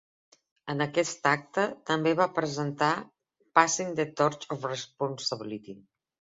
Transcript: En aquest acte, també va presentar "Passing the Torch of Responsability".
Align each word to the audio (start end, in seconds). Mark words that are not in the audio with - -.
En 0.73 0.79
aquest 0.85 1.29
acte, 1.31 1.65
també 1.91 2.15
va 2.21 2.27
presentar 2.39 2.89
"Passing 3.61 3.95
the 4.03 4.09
Torch 4.23 4.51
of 4.59 4.69
Responsability". 4.75 5.81